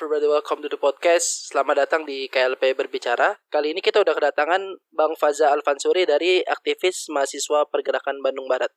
[0.00, 1.52] everybody, welcome to the podcast.
[1.52, 3.36] Selamat datang di KLP Berbicara.
[3.52, 8.72] Kali ini kita udah kedatangan Bang Faza Alfansuri dari aktivis mahasiswa Pergerakan Bandung Barat.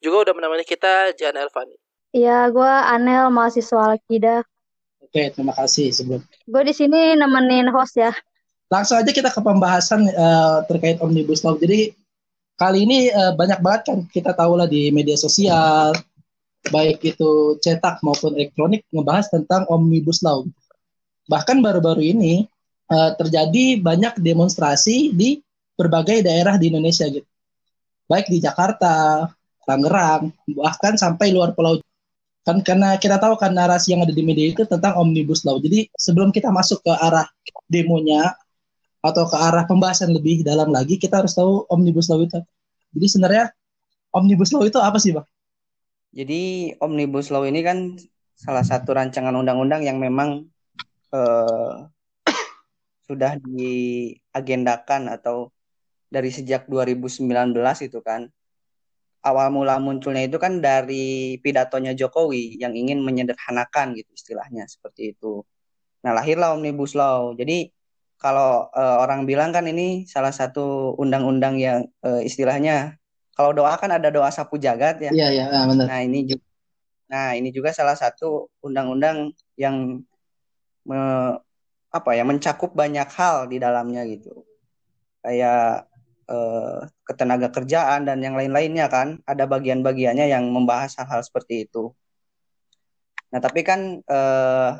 [0.00, 1.76] Juga udah menemani kita Jan Elvani.
[2.16, 4.40] Iya, gue Anel, mahasiswa Alkida.
[5.04, 6.24] Oke, terima kasih sebelum.
[6.24, 8.16] Gue di sini nemenin host ya.
[8.72, 11.60] Langsung aja kita ke pembahasan uh, terkait omnibus law.
[11.60, 11.92] Jadi
[12.56, 15.92] kali ini uh, banyak banget kan kita tahu lah di media sosial,
[16.68, 20.44] baik itu cetak maupun elektronik ngebahas tentang omnibus law.
[21.28, 22.48] Bahkan baru-baru ini
[22.88, 25.40] uh, terjadi banyak demonstrasi di
[25.76, 27.26] berbagai daerah di Indonesia gitu.
[28.08, 29.28] Baik di Jakarta,
[29.68, 31.76] Tangerang, bahkan sampai luar pulau.
[32.42, 35.60] Kan karena kita tahu kan narasi yang ada di media itu tentang omnibus law.
[35.60, 37.28] Jadi sebelum kita masuk ke arah
[37.68, 38.32] demonya
[39.04, 42.40] atau ke arah pembahasan lebih dalam lagi, kita harus tahu omnibus law itu.
[42.96, 43.44] Jadi sebenarnya
[44.16, 45.28] omnibus law itu apa sih, Bang?
[46.18, 47.94] Jadi omnibus law ini kan
[48.34, 50.50] salah satu rancangan undang-undang yang memang
[51.14, 51.86] uh,
[53.06, 55.54] sudah diagendakan atau
[56.10, 57.22] dari sejak 2019
[57.86, 58.26] itu kan
[59.22, 65.46] awal mula munculnya itu kan dari pidatonya Jokowi yang ingin menyederhanakan gitu istilahnya seperti itu.
[66.02, 67.30] Nah lahirlah omnibus law.
[67.38, 67.70] Jadi
[68.18, 72.98] kalau uh, orang bilang kan ini salah satu undang-undang yang uh, istilahnya
[73.38, 75.14] kalau doa kan ada doa sapu jagat ya.
[75.14, 75.86] Iya iya ah, benar.
[75.86, 76.44] Nah ini juga,
[77.06, 80.02] nah ini juga salah satu undang-undang yang
[80.82, 81.00] me,
[81.94, 84.42] apa ya mencakup banyak hal di dalamnya gitu.
[85.22, 85.86] Kayak
[86.26, 91.94] eh, ketenaga kerjaan dan yang lain-lainnya kan ada bagian-bagiannya yang membahas hal-hal seperti itu.
[93.30, 94.70] Nah tapi kan eh,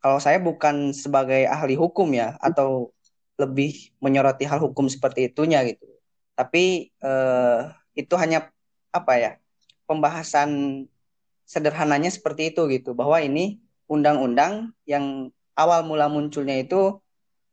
[0.00, 2.96] kalau saya bukan sebagai ahli hukum ya atau
[3.36, 5.93] lebih menyoroti hal hukum seperti itunya gitu
[6.34, 7.60] tapi eh,
[7.94, 8.50] itu hanya
[8.90, 9.32] apa ya
[9.86, 10.84] pembahasan
[11.46, 16.98] sederhananya seperti itu gitu bahwa ini undang-undang yang awal mula munculnya itu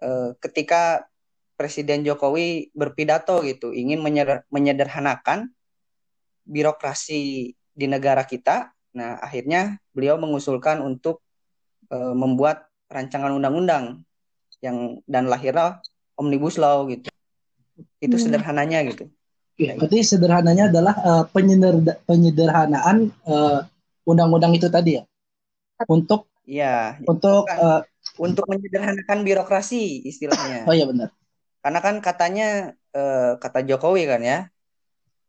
[0.02, 1.06] eh, ketika
[1.58, 5.54] Presiden Jokowi berpidato gitu ingin menyeder menyederhanakan
[6.42, 8.74] birokrasi di negara kita.
[8.98, 11.22] Nah akhirnya beliau mengusulkan untuk
[11.94, 14.02] eh, membuat rancangan undang-undang
[14.66, 15.82] yang dan lahirlah
[16.18, 17.10] omnibus law gitu
[18.00, 18.24] itu hmm.
[18.24, 19.10] sederhananya gitu
[19.58, 21.24] ya, berarti sederhananya adalah uh,
[22.06, 23.66] penyederhanaan uh,
[24.08, 25.04] undang-undang itu tadi ya
[25.90, 27.82] untuk ya untuk uh,
[28.18, 31.10] untuk menyederhanakan birokrasi istilahnya oh iya benar
[31.62, 32.48] karena kan katanya
[32.98, 34.40] uh, kata Jokowi kan ya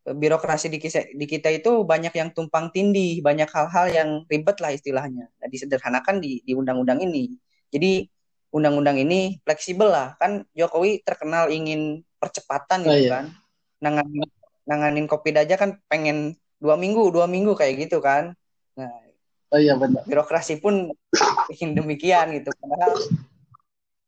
[0.03, 4.75] birokrasi di kita, di kita itu banyak yang tumpang tindih, banyak hal-hal yang ribet lah
[4.75, 5.31] istilahnya.
[5.31, 7.39] Nah, disederhanakan di di undang-undang ini.
[7.71, 8.11] Jadi
[8.51, 10.19] undang-undang ini fleksibel lah.
[10.19, 13.11] Kan Jokowi terkenal ingin percepatan gitu oh, iya.
[13.11, 13.25] kan.
[13.83, 14.23] Nanganin
[14.63, 18.39] nanganin kopi aja kan pengen dua minggu dua minggu kayak gitu kan.
[18.79, 18.95] Nah
[19.51, 20.07] oh, iya benar.
[20.07, 20.95] birokrasi pun
[21.59, 22.55] ingin demikian gitu.
[22.55, 22.95] Padahal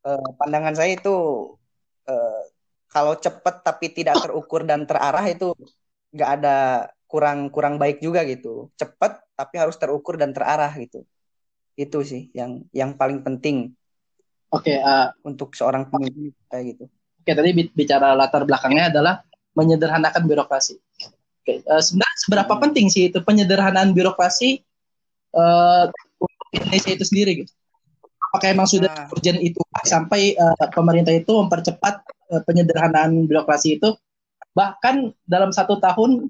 [0.07, 1.15] eh, pandangan saya itu
[2.07, 2.43] eh,
[2.87, 5.51] kalau cepat tapi tidak terukur dan terarah itu
[6.15, 8.71] nggak ada kurang kurang baik juga gitu.
[8.79, 11.03] Cepat tapi harus terukur dan terarah gitu.
[11.75, 13.75] Itu sih yang yang paling penting
[14.55, 16.85] oke okay, uh, untuk seorang pemimpin kayak gitu
[17.25, 19.25] Oke, tadi bicara latar belakangnya adalah
[19.57, 20.77] menyederhanakan birokrasi.
[21.41, 22.61] Oke, uh, sebenarnya seberapa hmm.
[22.69, 24.61] penting sih itu penyederhanaan birokrasi
[25.33, 25.89] uh,
[26.21, 27.49] untuk Indonesia itu sendiri gitu?
[28.29, 29.09] Apakah emang sudah nah.
[29.09, 29.57] urgent itu
[29.89, 33.97] sampai uh, pemerintah itu mempercepat uh, penyederhanaan birokrasi itu
[34.53, 36.29] bahkan dalam satu tahun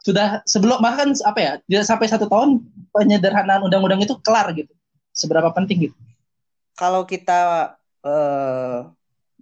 [0.00, 2.64] sudah sebelum bahkan apa ya tidak sampai satu tahun
[2.96, 4.72] penyederhanaan undang-undang itu kelar gitu
[5.12, 5.96] seberapa penting gitu
[6.76, 8.90] kalau kita uh,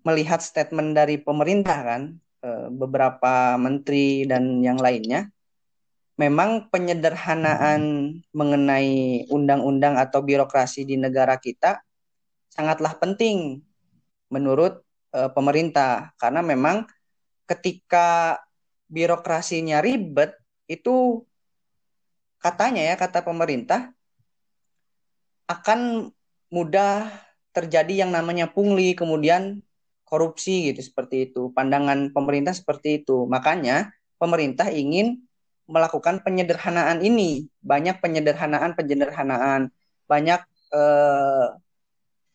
[0.03, 2.03] melihat statement dari pemerintah kan
[2.43, 5.31] eh, beberapa menteri dan yang lainnya
[6.21, 11.81] memang penyederhanaan mengenai undang-undang atau birokrasi di negara kita
[12.53, 13.65] sangatlah penting
[14.29, 14.85] menurut
[15.17, 16.13] uh, pemerintah.
[16.21, 16.85] Karena memang
[17.49, 18.39] ketika
[18.93, 20.37] birokrasinya ribet
[20.69, 21.25] itu
[22.39, 23.93] katanya ya kata pemerintah
[25.49, 26.13] akan
[26.53, 27.09] mudah
[27.57, 29.65] terjadi yang namanya pungli kemudian
[30.13, 31.49] korupsi gitu seperti itu.
[31.57, 33.25] Pandangan pemerintah seperti itu.
[33.25, 33.89] Makanya
[34.21, 35.25] pemerintah ingin
[35.65, 37.49] melakukan penyederhanaan ini.
[37.65, 39.73] Banyak penyederhanaan, penyederhanaan,
[40.05, 40.45] banyak
[40.77, 41.47] eh,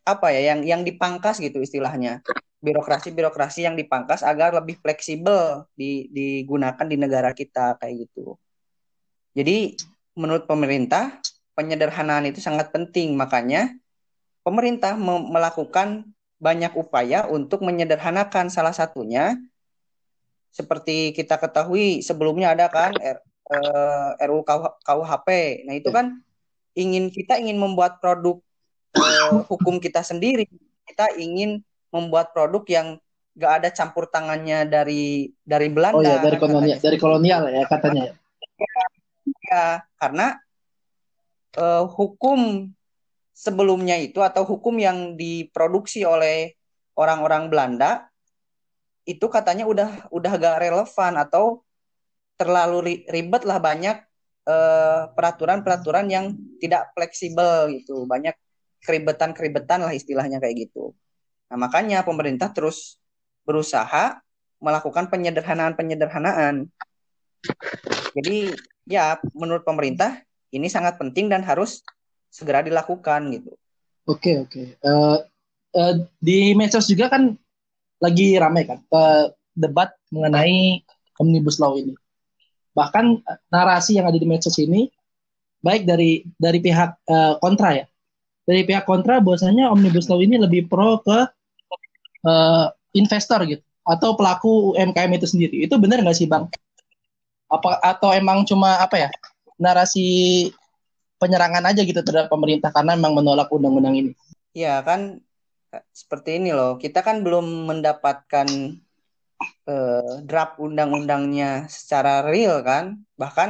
[0.09, 2.25] apa ya yang yang dipangkas gitu istilahnya.
[2.65, 8.41] Birokrasi-birokrasi yang dipangkas agar lebih fleksibel di, digunakan di negara kita kayak gitu.
[9.37, 9.77] Jadi
[10.17, 11.21] menurut pemerintah
[11.53, 13.13] penyederhanaan itu sangat penting.
[13.13, 13.77] Makanya
[14.41, 19.37] pemerintah melakukan banyak upaya untuk menyederhanakan salah satunya
[20.53, 23.17] seperti kita ketahui sebelumnya ada kan R,
[23.53, 24.41] uh, RUU
[24.85, 25.27] KUHP.
[25.69, 25.95] Nah, itu ya.
[26.01, 26.05] kan
[26.77, 28.41] ingin kita ingin membuat produk
[28.97, 30.49] eh, hukum kita sendiri.
[30.87, 31.61] Kita ingin
[31.93, 32.87] membuat produk yang
[33.37, 35.97] gak ada campur tangannya dari dari Belanda.
[35.97, 36.85] Oh ya dari kolonial katanya.
[36.85, 38.03] dari kolonial ya katanya.
[38.05, 38.13] ya.
[39.47, 39.65] Ya,
[40.01, 40.27] karena
[41.53, 42.71] eh, hukum
[43.37, 46.57] sebelumnya itu atau hukum yang diproduksi oleh
[46.97, 48.09] orang-orang Belanda
[49.05, 51.61] itu katanya udah udah gak relevan atau
[52.33, 54.01] terlalu ri- ribet lah banyak
[54.49, 58.09] eh, peraturan-peraturan yang tidak fleksibel gitu.
[58.09, 58.33] Banyak
[58.81, 60.97] keribetan-keribetan lah istilahnya kayak gitu.
[61.53, 62.97] Nah makanya pemerintah terus
[63.45, 64.17] berusaha
[64.57, 66.67] melakukan penyederhanaan-penyederhanaan.
[68.17, 68.57] Jadi
[68.89, 71.85] ya menurut pemerintah ini sangat penting dan harus
[72.29, 73.51] segera dilakukan gitu
[74.07, 74.61] Oke oke.
[74.79, 75.17] Eh,
[75.75, 75.93] eh,
[76.23, 77.35] di medsos juga kan
[77.99, 80.79] lagi ramai kan eh, debat mengenai
[81.19, 81.91] omnibus law ini.
[82.71, 83.05] Bahkan
[83.51, 84.87] narasi yang ada di medsos ini
[85.59, 87.85] baik dari dari pihak eh, kontra ya.
[88.47, 91.19] Dari pihak kontra bahwasanya omnibus law ini lebih pro ke
[92.23, 92.65] eh,
[92.95, 95.55] investor gitu atau pelaku UMKM itu sendiri.
[95.67, 96.47] Itu benar nggak sih bang?
[97.51, 99.09] Apa atau emang cuma apa ya
[99.59, 100.47] narasi
[101.17, 104.11] penyerangan aja gitu terhadap pemerintah karena memang menolak undang-undang ini?
[104.53, 105.21] Ya kan
[105.73, 106.77] eh, seperti ini loh.
[106.77, 108.47] Kita kan belum mendapatkan
[109.67, 113.01] eh, draft undang-undangnya secara real kan.
[113.17, 113.49] Bahkan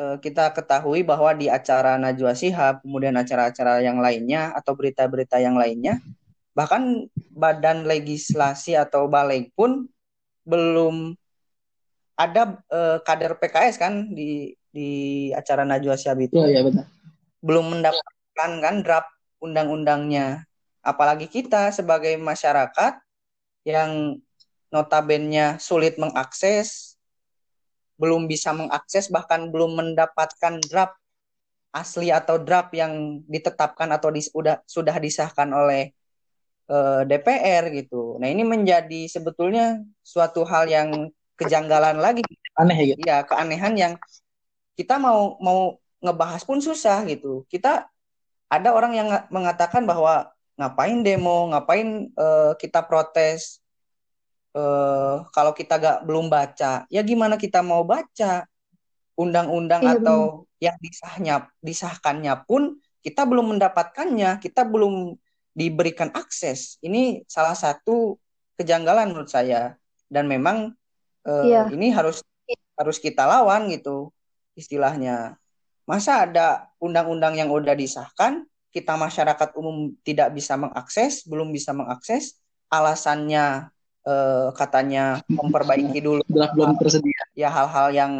[0.00, 5.56] eh, kita ketahui bahwa di acara Najwa Shihab, kemudian acara-acara yang lainnya atau berita-berita yang
[5.56, 6.00] lainnya,
[6.54, 9.90] bahkan badan legislasi atau balik pun
[10.46, 11.16] belum
[12.14, 14.90] ada eh, kader PKS kan di di
[15.30, 16.90] acara Najwa Shihab itu Iya iya benar.
[17.38, 20.42] belum mendapatkan kan draft undang-undangnya.
[20.82, 22.98] Apalagi kita sebagai masyarakat
[23.62, 24.18] yang
[24.74, 26.98] notabene sulit mengakses,
[27.94, 30.98] belum bisa mengakses bahkan belum mendapatkan draft
[31.70, 35.94] asli atau draft yang ditetapkan atau dis- udah sudah disahkan oleh
[36.66, 38.18] eh, DPR gitu.
[38.18, 40.90] Nah, ini menjadi sebetulnya suatu hal yang
[41.38, 42.22] kejanggalan lagi
[42.54, 43.02] Aneh ya gitu.
[43.02, 43.92] ya keanehan yang
[44.74, 47.46] kita mau mau ngebahas pun susah gitu.
[47.48, 47.88] Kita
[48.50, 53.64] ada orang yang nga- mengatakan bahwa ngapain demo, ngapain eh, kita protes
[54.54, 56.86] eh, kalau kita gak belum baca.
[56.92, 58.46] Ya gimana kita mau baca
[59.14, 65.14] undang-undang Iya, atau yang disahnya disahkannya pun kita belum mendapatkannya, kita belum
[65.54, 66.82] diberikan akses.
[66.82, 68.18] Ini salah satu
[68.58, 69.78] kejanggalan menurut saya
[70.10, 70.74] dan memang
[71.26, 71.62] eh, Iya.
[71.72, 72.22] ini harus
[72.74, 74.10] harus kita lawan gitu
[74.54, 75.38] istilahnya.
[75.84, 82.40] Masa ada undang-undang yang udah disahkan, kita masyarakat umum tidak bisa mengakses, belum bisa mengakses,
[82.72, 83.68] alasannya
[84.02, 87.22] eh, katanya memperbaiki dulu belum tersedia.
[87.36, 88.12] ya hal-hal yang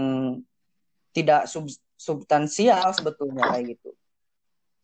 [1.17, 3.91] tidak sub- substansial sebetulnya kayak gitu.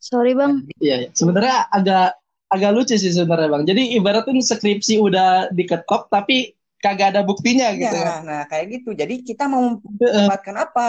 [0.00, 1.08] Sorry bang, Iya, iya.
[1.12, 2.16] sebenarnya agak
[2.50, 3.62] agak lucu sih sebenarnya bang.
[3.68, 7.94] Jadi ibaratnya skripsi udah diketok tapi kagak ada buktinya gitu.
[7.94, 8.96] Ya, nah kayak gitu.
[8.96, 10.88] Jadi kita mau mendapatkan apa?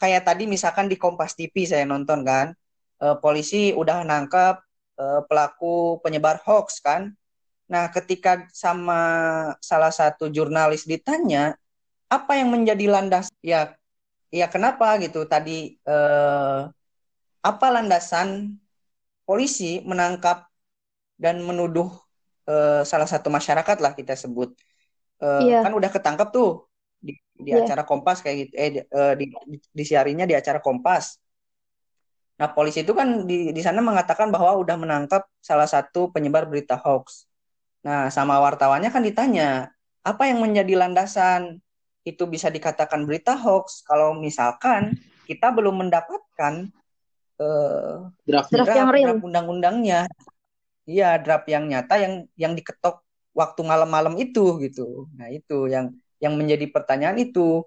[0.00, 2.56] Kayak tadi misalkan di Kompas TV saya nonton kan,
[3.04, 4.64] eh, polisi udah nangkap
[5.00, 7.12] eh, pelaku penyebar hoax kan.
[7.70, 9.00] Nah, ketika sama
[9.62, 11.54] salah satu jurnalis ditanya,
[12.10, 13.30] apa yang menjadi landas?
[13.40, 13.76] Ya,
[14.32, 15.24] ya kenapa gitu?
[15.28, 16.60] Tadi eh,
[17.40, 18.56] apa landasan
[19.24, 20.48] polisi menangkap
[21.20, 21.88] dan menuduh
[22.48, 24.52] eh, salah satu masyarakat lah kita sebut.
[25.20, 25.60] Eh, Iya.
[25.64, 26.69] kan udah ketangkep tuh
[27.42, 27.64] di, Iya.
[27.64, 31.16] acara Kompas kayak gitu eh di, eh, di, di- disiarinya di acara Kompas.
[32.40, 36.80] Nah, polisi itu kan di di sana mengatakan bahwa udah menangkap salah satu penyebar berita
[36.80, 37.28] hoax.
[37.84, 39.68] Nah, sama wartawannya kan ditanya,
[40.00, 41.60] apa yang menjadi landasan
[42.04, 44.96] itu bisa dikatakan berita hoax kalau misalkan
[45.28, 46.72] kita belum mendapatkan
[47.40, 47.94] eh,
[48.24, 48.48] Draft.
[48.52, 49.04] Draft yang real.
[49.12, 50.00] draft undang-undangnya.
[50.88, 53.04] Iya, draft yang nyata yang yang diketok
[53.36, 55.06] waktu malam-malam itu gitu.
[55.12, 57.64] Nah, itu yang yang menjadi pertanyaan itu.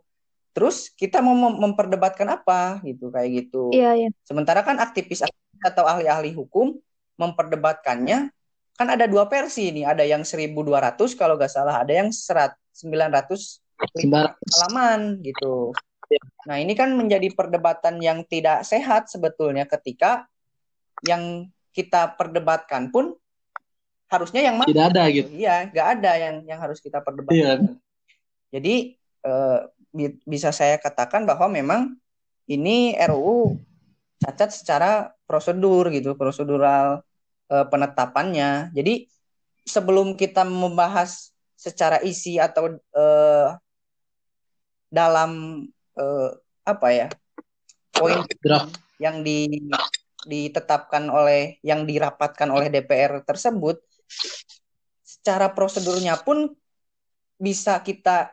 [0.53, 3.73] Terus kita mau mem- memperdebatkan apa gitu kayak gitu.
[3.73, 4.09] iya iya.
[4.21, 5.25] Sementara kan aktivis
[5.59, 6.77] atau ahli-ahli hukum
[7.17, 8.29] memperdebatkannya
[8.73, 13.61] kan ada dua versi nih, ada yang 1200 kalau nggak salah, ada yang 100 900
[13.93, 14.33] Sembarang.
[14.33, 15.73] halaman gitu.
[16.45, 20.25] Nah, ini kan menjadi perdebatan yang tidak sehat sebetulnya ketika
[21.05, 23.17] yang kita perdebatkan pun
[24.09, 24.69] harusnya yang mana?
[24.69, 25.29] Tidak ada gitu.
[25.33, 27.37] Iya, nggak ada yang yang harus kita perdebatkan.
[27.37, 27.53] Iya.
[28.53, 28.93] Jadi
[29.25, 31.97] eh, bi- bisa saya katakan bahwa memang
[32.45, 33.57] ini RUU
[34.21, 34.91] cacat secara
[35.25, 37.01] prosedur gitu, prosedural
[37.49, 38.69] eh, penetapannya.
[38.77, 39.09] Jadi
[39.65, 43.49] sebelum kita membahas secara isi atau eh,
[44.93, 45.65] dalam
[45.97, 46.29] eh,
[46.63, 47.07] apa ya
[47.89, 48.21] poin
[49.01, 49.49] yang di
[50.23, 53.81] ditetapkan oleh yang dirapatkan oleh DPR tersebut
[55.03, 56.53] secara prosedurnya pun
[57.35, 58.31] bisa kita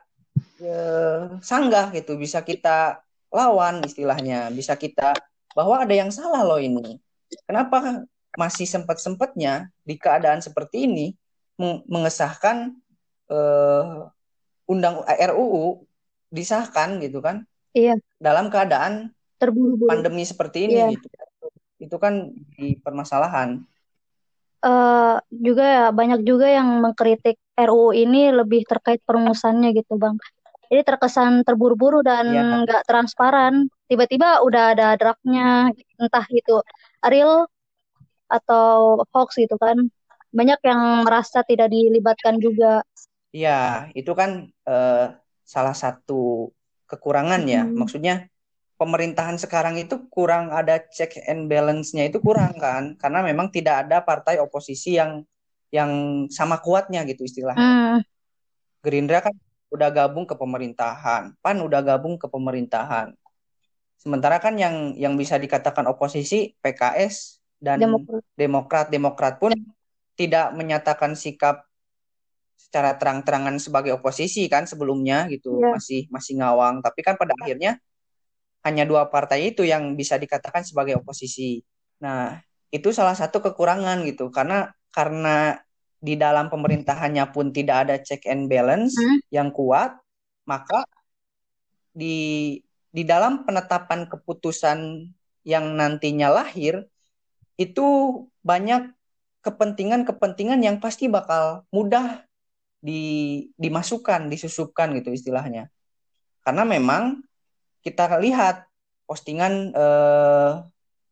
[0.61, 5.15] eh, sanggah gitu, bisa kita lawan istilahnya, bisa kita
[5.55, 6.99] bahwa ada yang salah loh ini.
[7.47, 11.07] Kenapa masih sempat-sempatnya di keadaan seperti ini
[11.87, 12.75] mengesahkan
[13.31, 13.99] eh,
[14.71, 15.85] undang RUU
[16.31, 17.43] disahkan gitu kan?
[17.75, 17.99] Iya.
[18.19, 20.87] Dalam keadaan terburu-buru pandemi seperti ini iya.
[20.95, 21.07] gitu.
[21.81, 23.63] Itu kan di permasalahan.
[24.61, 30.17] Uh, juga ya banyak juga yang mengkritik RUU ini lebih terkait perumusannya gitu bang.
[30.71, 32.63] Jadi terkesan terburu-buru dan iya.
[32.63, 32.87] nggak ya.
[32.87, 33.67] transparan.
[33.91, 36.63] Tiba-tiba udah ada draftnya, entah itu
[37.03, 37.51] real
[38.31, 39.91] atau hoax gitu kan.
[40.31, 42.87] Banyak yang merasa tidak dilibatkan juga.
[43.35, 46.55] Iya, itu kan uh, salah satu
[46.87, 47.67] kekurangan ya.
[47.67, 47.75] Hmm.
[47.75, 48.31] Maksudnya
[48.81, 54.01] pemerintahan sekarang itu kurang ada check and balance-nya itu kurang kan karena memang tidak ada
[54.01, 55.21] partai oposisi yang
[55.71, 57.63] yang sama kuatnya gitu istilahnya.
[57.63, 57.99] Hmm.
[58.83, 59.35] Gerindra kan
[59.71, 63.15] udah gabung ke pemerintahan, PAN udah gabung ke pemerintahan.
[64.01, 69.55] Sementara kan yang yang bisa dikatakan oposisi PKS dan Demokrat Demokrat, Demokrat pun
[70.19, 71.69] tidak menyatakan sikap
[72.57, 75.77] secara terang-terangan sebagai oposisi kan sebelumnya gitu, yeah.
[75.77, 77.79] masih masih ngawang, tapi kan pada akhirnya
[78.61, 81.65] hanya dua partai itu yang bisa dikatakan sebagai oposisi.
[82.05, 82.37] Nah,
[82.73, 85.59] itu salah satu kekurangan gitu karena karena
[86.01, 89.21] di dalam pemerintahannya pun tidak ada check and balance hmm?
[89.29, 89.95] yang kuat,
[90.49, 90.89] maka
[91.93, 92.59] di
[92.91, 95.11] di dalam penetapan keputusan
[95.47, 96.91] yang nantinya lahir
[97.61, 97.87] itu
[98.43, 98.91] banyak
[99.41, 102.25] kepentingan-kepentingan yang pasti bakal mudah
[102.81, 105.69] di dimasukkan, disusupkan gitu istilahnya.
[106.41, 107.21] Karena memang
[107.85, 108.65] kita lihat
[109.05, 110.53] postingan eh,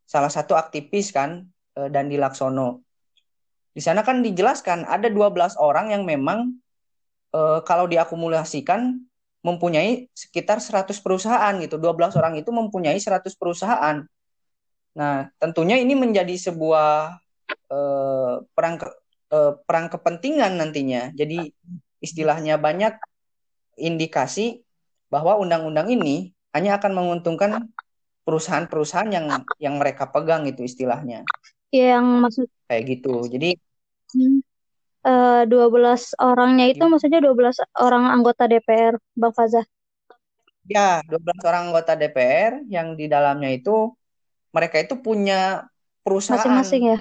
[0.09, 1.45] salah satu aktivis kan
[1.77, 2.88] eh, dan di Laksono.
[3.79, 6.59] Di sana kan dijelaskan ada 12 orang yang memang
[7.31, 8.99] eh, kalau diakumulasikan
[9.39, 11.79] mempunyai sekitar 100 perusahaan gitu.
[11.79, 14.03] 12 orang itu mempunyai 100 perusahaan.
[14.99, 17.23] Nah, tentunya ini menjadi sebuah
[17.71, 18.87] eh, perang ke,
[19.31, 21.15] eh, perang kepentingan nantinya.
[21.15, 21.47] Jadi
[22.03, 22.99] istilahnya banyak
[23.79, 24.59] indikasi
[25.07, 27.71] bahwa undang-undang ini hanya akan menguntungkan
[28.27, 31.23] perusahaan-perusahaan yang yang mereka pegang itu istilahnya.
[31.71, 33.23] Yang maksud kayak gitu.
[33.25, 33.57] Jadi
[34.15, 34.39] hmm,
[35.05, 36.91] uh, 12 orangnya itu gitu.
[36.91, 39.65] maksudnya 12 orang anggota DPR, Bang Fazah.
[40.69, 43.93] Ya, 12 orang anggota DPR yang di dalamnya itu
[44.53, 45.65] mereka itu punya
[46.05, 46.99] perusahaan masing-masing ya.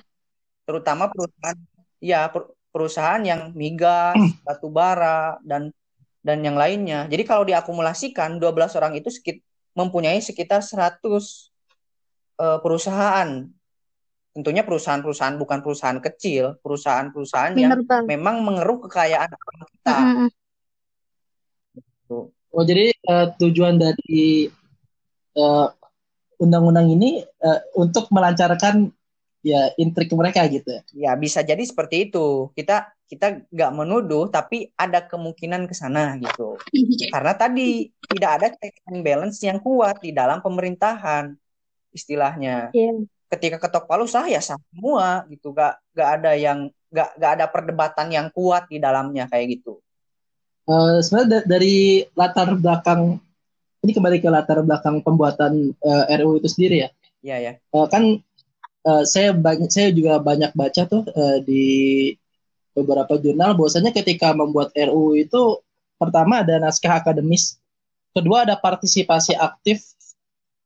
[0.65, 1.59] Terutama perusahaan
[2.01, 2.29] ya
[2.73, 5.73] perusahaan yang migas, batu bara dan
[6.23, 7.09] dan yang lainnya.
[7.09, 9.41] Jadi kalau diakumulasikan 12 orang itu sekit,
[9.73, 13.29] mempunyai sekitar 100 uh, eh, perusahaan.
[14.39, 19.97] Tentunya perusahaan-perusahaan bukan perusahaan kecil, perusahaan-perusahaan yang memang mengeruk kekayaan kita.
[19.99, 20.29] Mm -hmm.
[22.49, 24.49] Oh, jadi uh, tujuan dari
[25.37, 25.69] eh,
[26.41, 28.89] undang-undang ini uh, untuk melancarkan
[29.43, 30.83] ya intrik mereka gitu ya.
[30.95, 32.49] Ya, bisa jadi seperti itu.
[32.55, 36.61] Kita kita nggak menuduh tapi ada kemungkinan ke sana gitu
[37.09, 41.33] karena tadi tidak ada check and balance yang kuat di dalam pemerintahan
[41.89, 43.01] istilahnya yeah.
[43.29, 45.53] Ketika ketok palu sah ya sah semua gitu.
[45.53, 49.81] Gak gak ada yang gak gak ada perdebatan yang kuat di dalamnya kayak gitu.
[50.69, 53.17] Uh, sebenarnya dari latar belakang
[53.81, 56.89] ini kembali ke latar belakang pembuatan uh, eh, RUU itu sendiri ya?
[57.19, 58.21] Iya ya uh, kan
[58.85, 62.13] uh, saya banyak saya juga banyak baca tuh uh, di
[62.79, 65.59] beberapa jurnal bahwasanya ketika membuat RUU itu
[65.99, 67.59] pertama ada naskah akademis,
[68.15, 69.83] kedua ada partisipasi aktif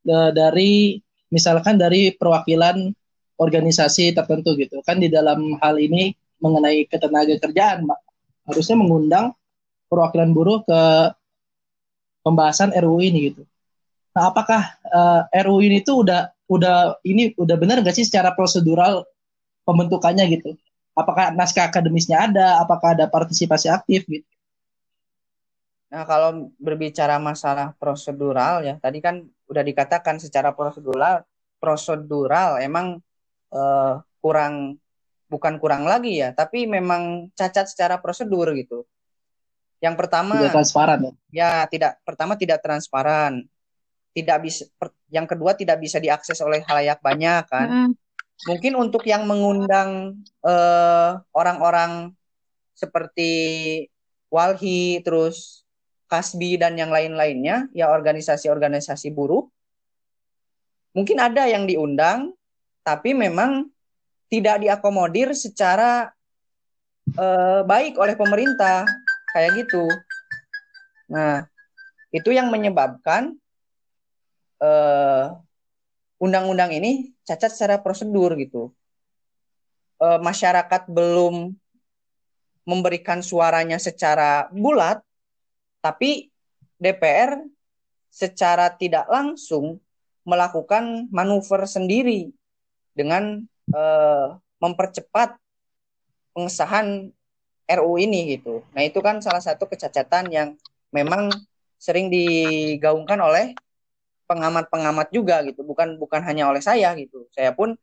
[0.05, 1.01] e, dari
[1.33, 2.93] misalkan dari perwakilan
[3.41, 7.89] organisasi tertentu gitu kan di dalam hal ini mengenai ketenaga kerjaan
[8.45, 9.33] harusnya mengundang
[9.89, 10.81] perwakilan buruh ke
[12.23, 13.43] pembahasan RUU ini gitu.
[14.13, 18.37] Nah, apakah uh, e, RUU ini tuh udah udah ini udah benar nggak sih secara
[18.37, 19.09] prosedural
[19.65, 20.55] pembentukannya gitu?
[20.93, 24.29] apakah naskah akademisnya ada, apakah ada partisipasi aktif gitu.
[25.93, 31.21] Nah, kalau berbicara masalah prosedural ya, tadi kan udah dikatakan secara prosedural
[31.61, 32.99] prosedural emang
[33.53, 34.81] uh, kurang
[35.29, 38.89] bukan kurang lagi ya, tapi memang cacat secara prosedur gitu.
[39.85, 41.13] Yang pertama tidak transparan ya.
[41.29, 43.45] Ya, tidak pertama tidak transparan.
[44.13, 44.65] Tidak bisa
[45.13, 47.69] yang kedua tidak bisa diakses oleh halayak banyak kan.
[47.69, 47.93] Mm
[48.47, 52.15] mungkin untuk yang mengundang eh, orang-orang
[52.75, 53.31] seperti
[54.33, 55.63] Walhi terus
[56.13, 59.49] Kasbi dan yang lain-lainnya ya organisasi-organisasi buruh
[60.93, 62.37] mungkin ada yang diundang
[62.85, 63.73] tapi memang
[64.29, 66.13] tidak diakomodir secara
[67.17, 68.85] uh, baik oleh pemerintah
[69.33, 69.85] kayak gitu.
[71.13, 71.45] Nah,
[72.13, 73.37] itu yang menyebabkan
[74.61, 75.37] uh,
[76.21, 78.73] undang-undang ini cacat secara prosedur gitu.
[80.03, 81.55] Uh, masyarakat belum
[82.65, 85.03] memberikan suaranya secara bulat,
[85.83, 86.31] tapi
[86.79, 87.43] DPR
[88.09, 89.83] secara tidak langsung
[90.23, 92.31] melakukan manuver sendiri
[92.95, 93.43] dengan
[93.75, 95.35] uh, mempercepat
[96.31, 97.11] pengesahan
[97.67, 98.63] RU ini gitu.
[98.77, 100.49] Nah itu kan salah satu kecacatan yang
[100.95, 101.33] memang
[101.81, 103.59] sering digaungkan oleh
[104.31, 107.27] pengamat-pengamat juga gitu, bukan bukan hanya oleh saya gitu.
[107.35, 107.75] Saya pun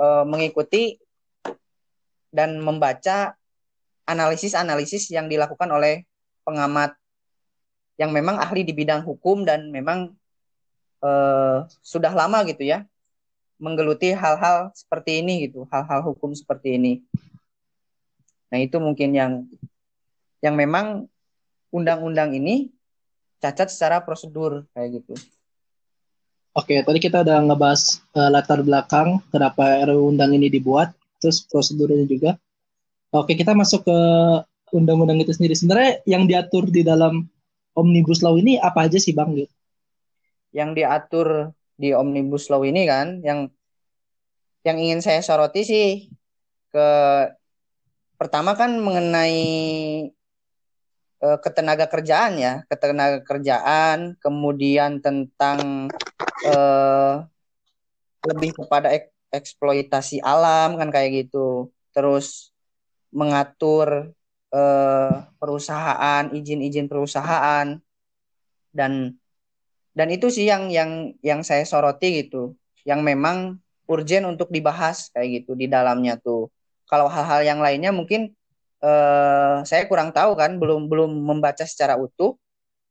[0.00, 0.96] uh, mengikuti
[2.32, 3.36] dan membaca
[4.08, 6.08] analisis-analisis yang dilakukan oleh
[6.42, 6.96] pengamat
[8.02, 10.10] yang memang ahli di bidang hukum dan memang
[11.06, 12.82] uh, sudah lama gitu ya
[13.62, 16.98] menggeluti hal-hal seperti ini gitu, hal-hal hukum seperti ini.
[18.50, 19.32] Nah, itu mungkin yang
[20.42, 21.06] yang memang
[21.70, 22.74] undang-undang ini
[23.38, 25.14] cacat secara prosedur kayak gitu.
[26.52, 30.92] Oke, tadi kita udah ngebahas uh, latar belakang kenapa RUU undang ini dibuat,
[31.22, 32.36] terus prosedurnya juga.
[33.14, 33.98] Oke, kita masuk ke
[34.74, 35.56] undang-undang itu sendiri.
[35.56, 37.24] Sebenarnya yang diatur di dalam
[37.72, 39.32] Omnibus Law ini apa aja sih, Bang?
[40.52, 41.28] Yang diatur
[41.76, 43.48] di Omnibus Law ini kan, yang
[44.62, 45.88] yang ingin saya soroti sih
[46.70, 46.88] ke
[48.14, 49.40] pertama kan mengenai
[51.24, 55.90] uh, ketenaga kerjaan ya, ketenaga kerjaan, kemudian tentang
[56.46, 57.26] uh,
[58.22, 61.72] lebih kepada ek eksploitasi alam kan kayak gitu.
[61.96, 62.52] Terus
[63.08, 64.12] mengatur
[64.52, 67.80] eh, perusahaan, izin-izin perusahaan
[68.72, 68.92] dan
[69.92, 72.56] dan itu sih yang yang yang saya soroti gitu,
[72.88, 76.48] yang memang urgent untuk dibahas kayak gitu di dalamnya tuh.
[76.88, 78.32] Kalau hal-hal yang lainnya mungkin
[78.80, 82.36] eh, saya kurang tahu kan, belum belum membaca secara utuh.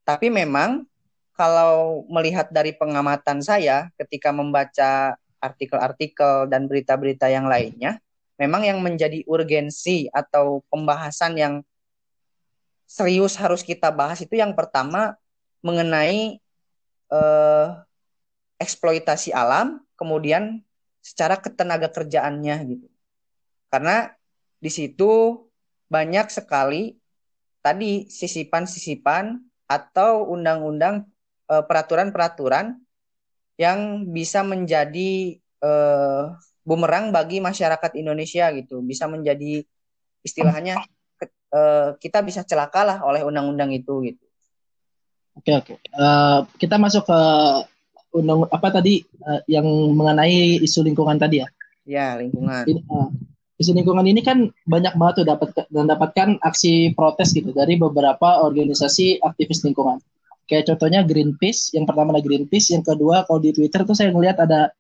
[0.06, 0.86] Tapi memang
[1.38, 7.98] kalau melihat dari pengamatan saya ketika membaca artikel-artikel dan berita-berita yang lainnya,
[8.42, 11.54] memang yang menjadi urgensi atau pembahasan yang
[12.90, 15.14] serius harus kita bahas itu yang pertama
[15.62, 16.42] mengenai
[17.14, 17.68] eh,
[18.58, 20.66] eksploitasi alam, kemudian
[21.06, 22.88] secara ketenaga kerjaannya gitu.
[23.70, 24.10] Karena
[24.58, 25.46] di situ
[25.86, 26.98] banyak sekali
[27.62, 29.38] tadi sisipan-sisipan
[29.70, 31.06] atau undang-undang
[31.46, 32.74] eh, peraturan-peraturan
[33.62, 36.26] yang bisa menjadi eh,
[36.62, 39.66] bumerang bagi masyarakat Indonesia gitu bisa menjadi
[40.22, 40.82] istilahnya
[41.54, 44.26] uh, kita bisa celakalah oleh undang-undang itu gitu.
[45.38, 45.74] Oke oke.
[45.96, 47.20] Uh, kita masuk ke
[48.12, 51.48] undang apa tadi uh, yang mengenai isu lingkungan tadi ya?
[51.88, 52.68] Ya lingkungan.
[52.68, 53.10] Ini, uh,
[53.58, 58.44] isu lingkungan ini kan banyak banget tuh dapat dan dapatkan aksi protes gitu dari beberapa
[58.44, 60.04] organisasi aktivis lingkungan.
[60.52, 64.36] Kayak contohnya Greenpeace, yang pertama ada Greenpeace, yang kedua kalau di Twitter tuh saya ngelihat
[64.44, 64.76] ada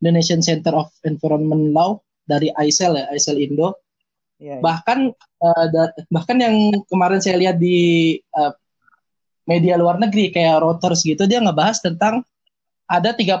[0.00, 3.78] Indonesian Center of Environment Law dari ISEL ya, ISEL Indo.
[4.38, 4.60] Yeah, yeah.
[4.62, 5.66] Bahkan uh,
[6.12, 6.56] bahkan yang
[6.86, 8.54] kemarin saya lihat di uh,
[9.48, 12.20] media luar negeri kayak Reuters gitu dia ngebahas tentang
[12.84, 13.40] ada 35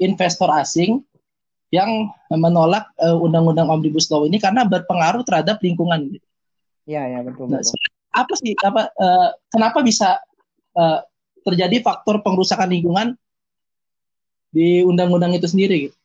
[0.00, 1.00] investor asing
[1.72, 6.26] yang menolak uh, undang-undang Omnibus Law ini karena berpengaruh terhadap lingkungan gitu.
[6.90, 7.78] Iya, ya betul, nah, betul.
[8.10, 10.18] apa sih apa uh, kenapa bisa
[10.74, 10.98] uh,
[11.46, 13.14] terjadi faktor pengrusakan lingkungan
[14.50, 15.96] di undang-undang itu sendiri gitu.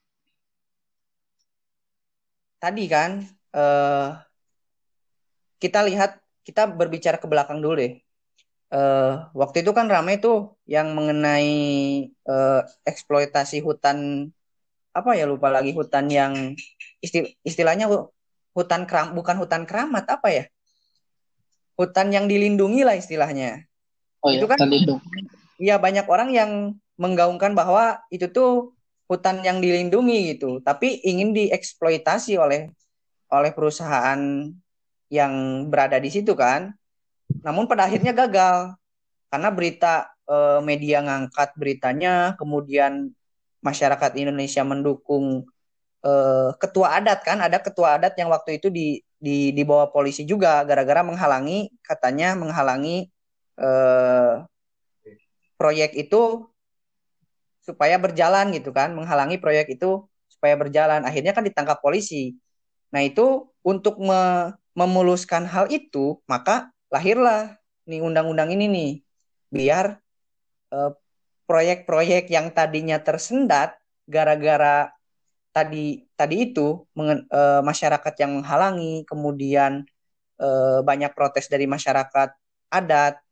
[2.62, 4.17] Tadi kan uh,
[5.62, 7.93] kita lihat kita berbicara ke belakang dulu deh.
[8.73, 11.53] Uh, waktu itu kan ramai tuh yang mengenai
[12.25, 14.29] uh, eksploitasi hutan
[14.95, 16.55] apa ya lupa lagi hutan yang
[17.03, 17.91] istil, istilahnya
[18.55, 20.43] hutan keram bukan hutan keramat apa ya
[21.75, 23.67] hutan yang dilindungi lah istilahnya
[24.23, 24.58] oh, itu ya, kan
[25.60, 26.51] iya banyak orang yang
[26.95, 32.71] menggaungkan bahwa itu tuh hutan yang dilindungi gitu, tapi ingin dieksploitasi oleh
[33.29, 34.49] oleh perusahaan
[35.10, 35.34] yang
[35.69, 36.73] berada di situ kan.
[37.45, 38.73] Namun pada akhirnya gagal
[39.29, 39.93] karena berita
[40.25, 43.13] eh, media ngangkat beritanya, kemudian
[43.62, 45.45] masyarakat Indonesia mendukung
[46.05, 50.62] eh, ketua adat kan, ada ketua adat yang waktu itu di di dibawa polisi juga
[50.67, 53.10] gara-gara menghalangi katanya menghalangi
[53.58, 54.34] eh,
[55.58, 56.45] proyek itu
[57.65, 61.01] supaya berjalan gitu kan, menghalangi proyek itu supaya berjalan.
[61.01, 62.38] Akhirnya kan ditangkap polisi.
[62.93, 67.58] Nah, itu untuk me memuluskan hal itu, maka lahirlah
[67.89, 68.91] nih undang-undang ini nih.
[69.49, 69.97] Biar
[70.69, 70.91] eh,
[71.49, 74.93] proyek-proyek yang tadinya tersendat gara-gara
[75.56, 79.88] tadi tadi itu mengen, uh, masyarakat yang menghalangi, kemudian
[80.43, 82.36] uh, banyak protes dari masyarakat
[82.67, 83.23] adat.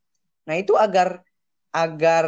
[0.48, 1.20] Nah, itu agar
[1.76, 2.26] agar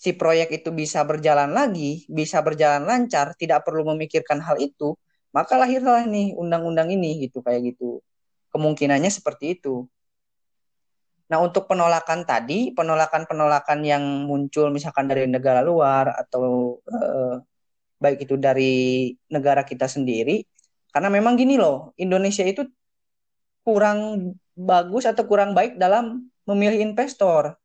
[0.00, 4.96] si proyek itu bisa berjalan lagi, bisa berjalan lancar, tidak perlu memikirkan hal itu,
[5.36, 8.00] maka lahirlah nih undang-undang ini gitu kayak gitu.
[8.48, 9.84] Kemungkinannya seperti itu.
[11.30, 17.38] Nah, untuk penolakan tadi, penolakan-penolakan yang muncul misalkan dari negara luar atau uh,
[18.00, 20.42] baik itu dari negara kita sendiri
[20.90, 22.64] karena memang gini loh Indonesia itu
[23.62, 27.60] kurang bagus atau kurang baik dalam memilih investor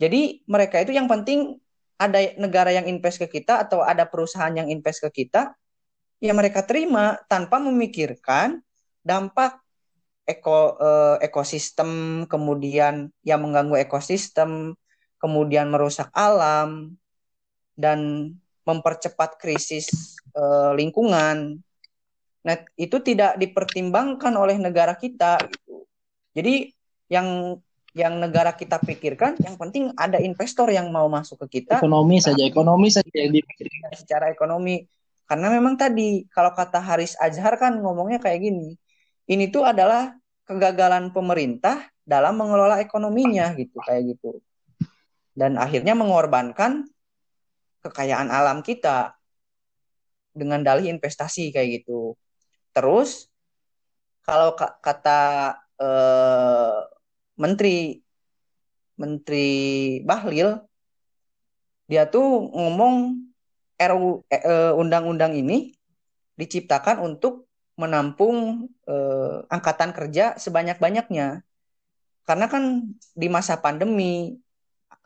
[0.00, 1.60] jadi mereka itu yang penting
[1.96, 5.56] ada negara yang invest ke kita atau ada perusahaan yang invest ke kita
[6.20, 8.60] ya mereka terima tanpa memikirkan
[9.04, 9.60] dampak
[10.26, 14.76] eko eh, ekosistem kemudian yang mengganggu ekosistem
[15.16, 16.96] kemudian merusak alam
[17.76, 18.32] dan
[18.66, 21.62] mempercepat krisis uh, lingkungan.
[22.42, 25.86] Nah, itu tidak dipertimbangkan oleh negara kita gitu.
[26.34, 26.74] Jadi
[27.06, 27.58] yang
[27.96, 31.80] yang negara kita pikirkan yang penting ada investor yang mau masuk ke kita.
[31.80, 34.84] Ekonomi saja, ekonomi saja yang dipikirkan secara ekonomi.
[35.24, 38.76] Karena memang tadi kalau kata Haris Azhar kan ngomongnya kayak gini.
[39.24, 40.12] Ini tuh adalah
[40.44, 44.44] kegagalan pemerintah dalam mengelola ekonominya gitu kayak gitu.
[45.32, 46.84] Dan akhirnya mengorbankan
[47.80, 49.16] kekayaan alam kita
[50.36, 52.12] dengan dalih investasi kayak gitu.
[52.76, 53.32] Terus
[54.20, 54.52] kalau
[54.84, 56.95] kata eh,
[57.36, 58.00] menteri
[58.96, 59.48] menteri
[60.02, 60.60] Bahlil
[61.86, 63.22] dia tuh ngomong
[63.76, 65.76] RU eh, undang-undang ini
[66.34, 67.46] diciptakan untuk
[67.76, 71.44] menampung eh, angkatan kerja sebanyak-banyaknya.
[72.26, 74.34] Karena kan di masa pandemi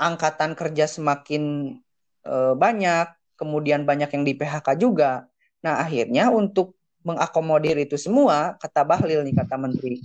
[0.00, 1.76] angkatan kerja semakin
[2.24, 5.28] e, banyak, kemudian banyak yang di PHK juga.
[5.60, 10.00] Nah, akhirnya untuk mengakomodir itu semua, kata Bahlil nih, kata Menteri,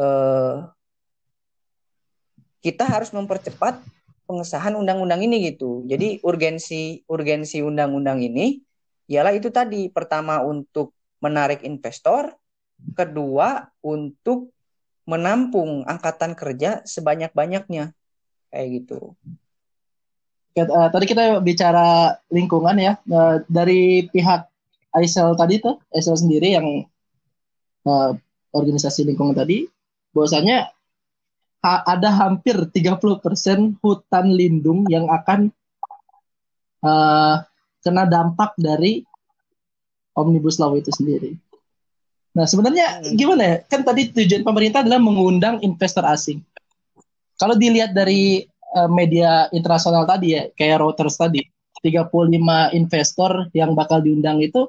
[0.00, 0.06] e,
[2.60, 3.80] kita harus mempercepat
[4.28, 5.82] pengesahan undang-undang ini gitu.
[5.90, 8.62] Jadi urgensi urgensi undang-undang ini
[9.10, 9.90] ialah itu tadi.
[9.90, 12.30] Pertama untuk menarik investor,
[12.94, 14.54] kedua untuk
[15.08, 17.90] menampung angkatan kerja sebanyak-banyaknya.
[18.54, 19.18] Kayak gitu.
[20.54, 22.92] Uh, tadi kita bicara lingkungan ya.
[23.10, 24.46] Uh, dari pihak
[24.94, 26.66] ISL tadi tuh ISL sendiri yang
[27.86, 28.14] uh,
[28.50, 29.66] organisasi lingkungan tadi
[30.10, 30.74] bahwasanya
[31.60, 35.52] ha ada hampir 30% hutan lindung yang akan
[36.84, 37.44] uh,
[37.80, 39.04] kena dampak dari
[40.16, 41.36] omnibus law itu sendiri.
[42.36, 43.16] Nah sebenarnya hmm.
[43.16, 43.56] gimana ya?
[43.66, 46.40] Kan tadi tujuan pemerintah adalah mengundang investor asing.
[47.40, 48.44] Kalau dilihat dari
[48.76, 51.40] uh, media internasional tadi ya, kayak Reuters tadi,
[51.80, 52.12] 35
[52.76, 54.68] investor yang bakal diundang itu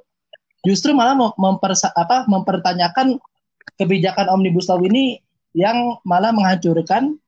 [0.63, 3.19] justru malah memper, apa, mempertanyakan
[3.75, 5.19] kebijakan omnibus law ini
[5.52, 7.20] yang malah menghancurkan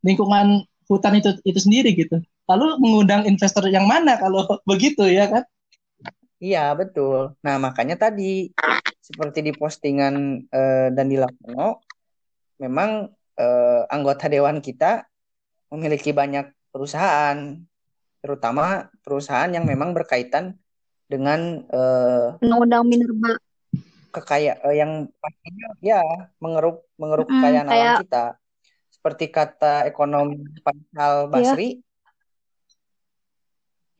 [0.00, 2.18] lingkungan hutan itu itu sendiri gitu.
[2.50, 5.44] Lalu mengundang investor yang mana kalau begitu ya kan?
[6.40, 7.36] Iya betul.
[7.44, 8.48] Nah makanya tadi
[8.98, 11.84] seperti di postingan uh, dan di Lakono,
[12.56, 15.04] memang uh, anggota dewan kita
[15.68, 17.60] memiliki banyak perusahaan,
[18.24, 20.56] terutama perusahaan yang memang berkaitan
[21.10, 23.34] dengan uh, undang-undang minerba
[24.10, 24.92] kekayaan uh, yang
[25.22, 26.02] pastinya ya
[26.42, 27.80] mengeruk mengeruk mm, kekayaan kayak...
[27.80, 28.24] alam kita
[28.90, 30.28] seperti kata ekonom
[30.60, 31.30] Faisal iya.
[31.30, 31.70] Basri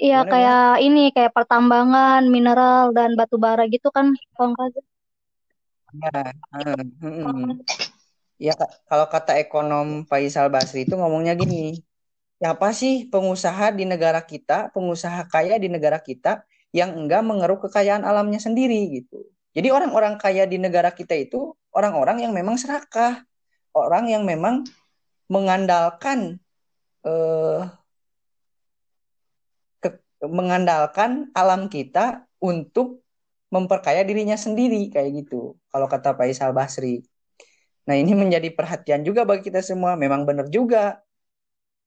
[0.00, 0.84] Iya kayak ya?
[0.88, 4.56] ini kayak pertambangan mineral dan batu bara gitu kan Bang
[5.90, 7.50] Ya, hmm, hmm.
[8.40, 8.56] Ya,
[8.88, 11.82] kalau kata ekonom Faisal Basri itu ngomongnya gini,
[12.40, 18.06] siapa sih pengusaha di negara kita, pengusaha kaya di negara kita yang enggak mengeruk kekayaan
[18.06, 19.26] alamnya sendiri gitu.
[19.50, 23.26] Jadi orang-orang kaya di negara kita itu orang-orang yang memang serakah,
[23.74, 24.62] orang yang memang
[25.26, 26.38] mengandalkan
[27.06, 27.60] eh,
[29.82, 29.88] ke,
[30.26, 33.02] mengandalkan alam kita untuk
[33.50, 35.58] memperkaya dirinya sendiri kayak gitu.
[35.70, 37.02] Kalau kata Faisal Basri.
[37.90, 39.98] Nah, ini menjadi perhatian juga bagi kita semua.
[39.98, 41.02] Memang benar juga.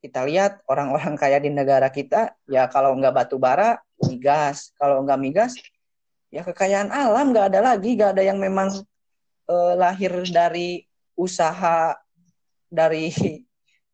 [0.04, 4.76] Kita lihat orang-orang kaya di negara kita, ya kalau nggak batu bara, migas.
[4.76, 5.56] Kalau nggak migas,
[6.34, 7.94] ya kekayaan alam nggak ada lagi.
[7.94, 8.74] Nggak ada yang memang
[9.48, 10.82] eh, lahir dari
[11.14, 11.94] usaha,
[12.74, 13.14] dari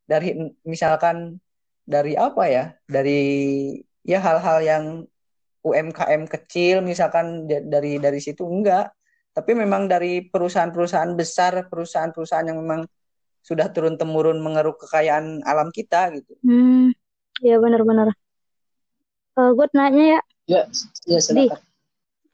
[0.10, 0.30] dari
[0.64, 1.36] misalkan
[1.84, 3.22] dari apa ya, dari
[4.08, 4.86] ya hal-hal yang
[5.60, 8.96] UMKM kecil misalkan dari dari situ enggak
[9.40, 12.84] tapi memang dari perusahaan-perusahaan besar, perusahaan-perusahaan yang memang
[13.40, 16.36] sudah turun temurun mengeruk kekayaan alam kita gitu.
[16.44, 16.92] Hmm,
[17.40, 18.12] ya benar-benar.
[19.40, 20.62] Uh, gue nanya ya, Ya,
[21.08, 21.56] ya silakan.
[21.56, 21.69] Di,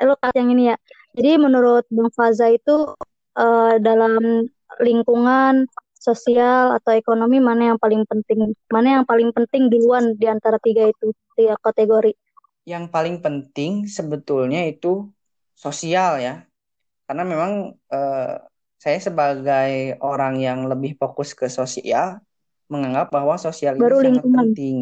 [0.03, 0.77] lo yang ini ya.
[1.15, 2.91] Jadi menurut Bang Faza itu
[3.39, 4.47] uh, dalam
[4.83, 8.53] lingkungan sosial atau ekonomi mana yang paling penting?
[8.69, 12.13] Mana yang paling penting duluan di antara tiga itu tiga kategori?
[12.67, 15.07] Yang paling penting sebetulnya itu
[15.55, 16.43] sosial ya.
[17.07, 18.35] Karena memang uh,
[18.77, 22.21] saya sebagai orang yang lebih fokus ke sosial
[22.69, 24.25] menganggap bahwa sosial Baru itu lingkungan.
[24.25, 24.77] sangat penting.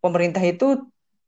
[0.00, 0.68] Pemerintah itu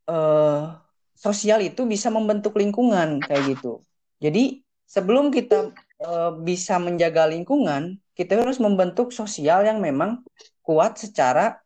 [0.09, 0.82] uh,
[1.23, 3.79] sosial itu bisa membentuk lingkungan kayak gitu.
[4.19, 5.71] Jadi sebelum kita
[6.03, 10.27] uh, bisa menjaga lingkungan, kita harus membentuk sosial yang memang
[10.67, 11.63] kuat secara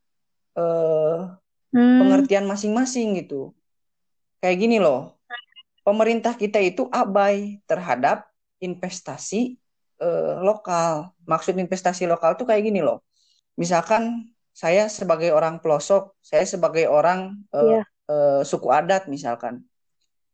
[0.61, 1.33] uh,
[1.73, 1.99] hmm.
[2.05, 3.57] pengertian masing-masing gitu.
[4.45, 5.17] Kayak gini loh,
[5.81, 8.29] pemerintah kita itu abai terhadap
[8.61, 9.57] investasi
[10.05, 11.17] uh, lokal.
[11.25, 13.01] Maksud investasi lokal tuh kayak gini loh.
[13.57, 19.63] Misalkan saya sebagai orang pelosok, saya sebagai orang yeah uh, suku adat misalkan.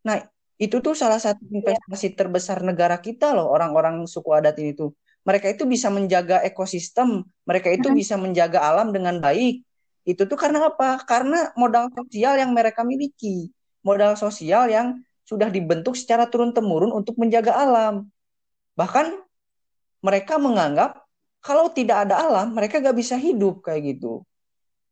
[0.06, 0.22] Nah,
[0.60, 1.58] itu tuh salah satu iya.
[1.58, 4.94] investasi terbesar negara kita loh, orang-orang suku adat ini tuh.
[5.22, 9.62] Mereka itu bisa menjaga ekosistem, mereka itu bisa menjaga alam dengan baik.
[10.02, 10.98] Itu tuh karena apa?
[11.06, 13.54] Karena modal sosial yang mereka miliki.
[13.86, 18.10] Modal sosial yang sudah dibentuk secara turun-temurun untuk menjaga alam.
[18.74, 19.14] Bahkan
[20.02, 21.06] mereka menganggap
[21.42, 24.22] kalau tidak ada alam, mereka gak bisa hidup kayak gitu.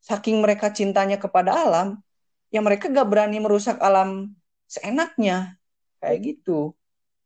[0.03, 2.03] Saking mereka cintanya kepada alam,
[2.51, 4.35] ya mereka gak berani merusak alam
[4.67, 5.59] seenaknya
[6.03, 6.75] kayak gitu.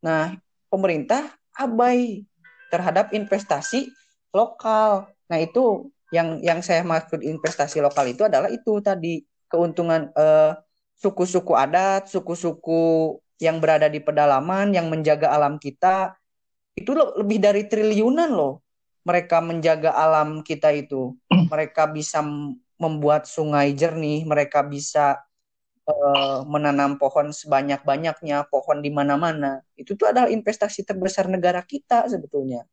[0.04, 0.36] Nah,
[0.68, 2.28] pemerintah abai
[2.68, 3.88] terhadap investasi
[4.32, 5.08] lokal.
[5.28, 10.52] Nah, itu yang yang saya maksud investasi lokal itu adalah itu tadi keuntungan eh,
[10.98, 16.14] suku-suku adat, suku-suku yang berada di pedalaman yang menjaga alam kita
[16.74, 18.62] itu lebih dari triliunan loh.
[19.04, 21.14] Mereka menjaga alam kita itu.
[21.28, 22.24] Mereka bisa
[22.80, 25.22] membuat sungai jernih, mereka bisa
[25.86, 29.62] uh, menanam pohon sebanyak-banyaknya, pohon di mana-mana.
[29.78, 32.66] Itu tuh adalah investasi terbesar negara kita sebetulnya.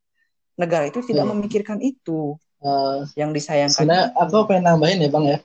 [0.58, 1.32] Negara itu tidak hmm.
[1.38, 2.36] memikirkan itu.
[2.62, 3.74] Uh, yang disayangkan.
[3.74, 5.38] Sebenarnya aku pengen nambahin ya bang ya.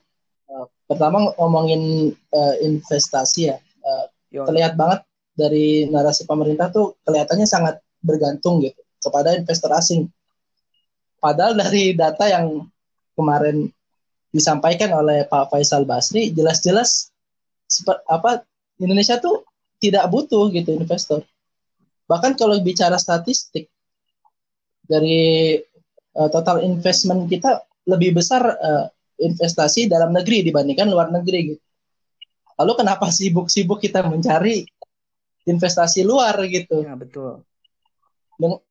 [0.53, 5.01] Uh, pertama ngomongin uh, investasi ya, uh, terlihat banget
[5.33, 10.05] dari narasi pemerintah tuh kelihatannya sangat bergantung gitu kepada investor asing.
[11.17, 12.69] Padahal dari data yang
[13.17, 13.73] kemarin
[14.37, 17.09] disampaikan oleh Pak Faisal Basri jelas-jelas
[18.05, 18.45] apa
[18.77, 19.43] Indonesia tuh
[19.81, 21.25] tidak butuh gitu investor.
[22.05, 23.67] Bahkan kalau bicara statistik
[24.85, 25.57] dari
[26.15, 28.85] uh, total investment kita lebih besar uh,
[29.17, 31.63] investasi dalam negeri dibandingkan luar negeri gitu.
[32.57, 34.63] Lalu kenapa sibuk-sibuk kita mencari
[35.47, 36.85] investasi luar gitu?
[36.85, 37.43] Ya, betul.
[38.37, 38.61] Dengan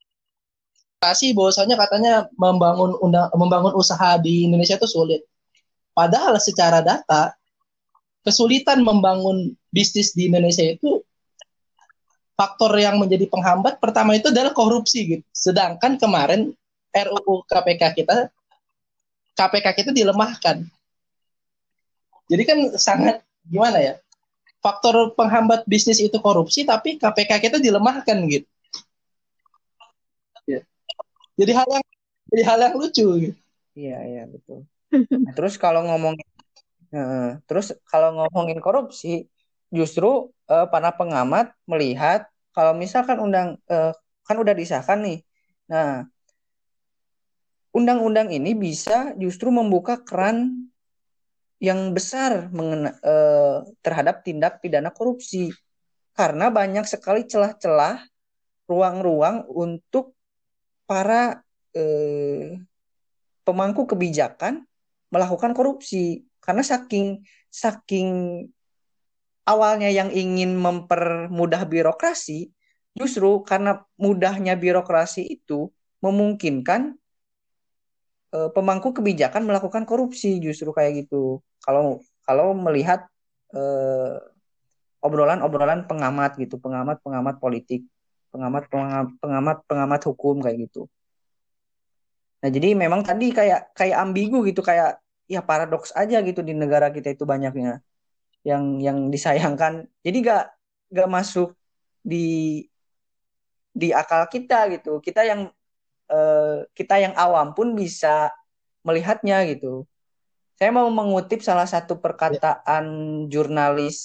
[0.96, 5.22] kasih bahwasanya katanya membangun undang membangun usaha di Indonesia itu sulit.
[5.96, 7.32] Padahal secara data
[8.20, 11.00] kesulitan membangun bisnis di Indonesia itu
[12.36, 15.24] faktor yang menjadi penghambat pertama itu adalah korupsi gitu.
[15.32, 16.52] Sedangkan kemarin
[16.92, 18.28] RUU KPK kita
[19.32, 20.68] KPK kita dilemahkan.
[22.28, 23.94] Jadi kan sangat gimana ya?
[24.60, 28.44] Faktor penghambat bisnis itu korupsi tapi KPK kita dilemahkan gitu.
[31.36, 31.86] Jadi hal yang
[32.32, 33.38] jadi hal yang lucu gitu.
[33.76, 34.64] Iya, iya betul.
[34.96, 36.28] Nah, terus kalau ngomongin
[37.44, 39.28] terus kalau ngomongin korupsi,
[39.68, 42.24] justru uh, para pengamat melihat
[42.56, 43.92] kalau misalkan undang uh,
[44.24, 45.18] kan udah disahkan nih.
[45.68, 46.08] Nah,
[47.76, 50.70] undang-undang ini bisa justru membuka keran
[51.60, 55.52] yang besar mengena, uh, terhadap tindak pidana korupsi
[56.16, 58.00] karena banyak sekali celah-celah
[58.66, 60.16] ruang-ruang untuk
[60.88, 61.44] para
[61.76, 62.58] eh,
[63.46, 64.65] pemangku kebijakan
[65.10, 66.26] melakukan korupsi.
[66.42, 68.08] Karena saking saking
[69.46, 72.50] awalnya yang ingin mempermudah birokrasi
[72.96, 75.70] justru karena mudahnya birokrasi itu
[76.02, 76.96] memungkinkan
[78.30, 81.42] e, pemangku kebijakan melakukan korupsi justru kayak gitu.
[81.62, 83.06] Kalau kalau melihat
[85.06, 87.86] obrolan-obrolan pengamat gitu pengamat pengamat politik
[88.34, 90.90] pengamat pengamat pengamat pengamat hukum kayak gitu
[92.46, 96.94] Nah, jadi memang tadi kayak kayak ambigu gitu, kayak ya paradoks aja gitu di negara
[96.94, 97.82] kita itu banyaknya
[98.46, 99.90] yang yang disayangkan.
[100.06, 100.54] Jadi gak
[100.94, 101.58] gak masuk
[102.06, 102.62] di
[103.74, 105.02] di akal kita gitu.
[105.02, 105.50] Kita yang
[106.06, 108.30] eh, kita yang awam pun bisa
[108.86, 109.82] melihatnya gitu.
[110.54, 112.86] Saya mau mengutip salah satu perkataan
[113.26, 113.98] jurnalis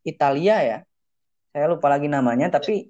[0.00, 0.78] Italia ya.
[1.52, 2.88] Saya lupa lagi namanya, tapi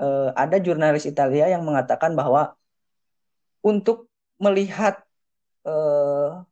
[0.00, 2.56] eh, ada jurnalis Italia yang mengatakan bahwa
[3.60, 4.11] untuk
[4.42, 4.98] melihat
[5.62, 6.42] uh,